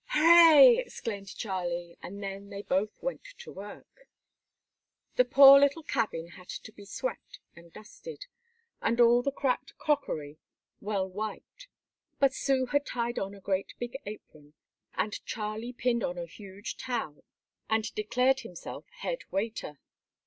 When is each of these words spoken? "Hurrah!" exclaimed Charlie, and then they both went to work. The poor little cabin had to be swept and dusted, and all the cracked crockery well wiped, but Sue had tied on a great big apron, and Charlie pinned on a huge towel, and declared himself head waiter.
"Hurrah!" 0.07 0.79
exclaimed 0.79 1.37
Charlie, 1.37 1.95
and 2.01 2.23
then 2.23 2.49
they 2.49 2.63
both 2.63 2.89
went 3.03 3.21
to 3.37 3.51
work. 3.51 4.09
The 5.15 5.23
poor 5.25 5.59
little 5.59 5.83
cabin 5.83 6.29
had 6.29 6.49
to 6.49 6.71
be 6.71 6.85
swept 6.85 7.37
and 7.55 7.71
dusted, 7.71 8.25
and 8.81 8.99
all 8.99 9.21
the 9.21 9.31
cracked 9.31 9.77
crockery 9.77 10.39
well 10.79 11.07
wiped, 11.07 11.67
but 12.17 12.33
Sue 12.33 12.65
had 12.65 12.83
tied 12.87 13.19
on 13.19 13.35
a 13.35 13.39
great 13.39 13.75
big 13.77 13.95
apron, 14.07 14.55
and 14.95 15.23
Charlie 15.23 15.71
pinned 15.71 16.03
on 16.03 16.17
a 16.17 16.25
huge 16.25 16.77
towel, 16.77 17.23
and 17.69 17.93
declared 17.93 18.39
himself 18.39 18.87
head 19.03 19.19
waiter. 19.29 19.77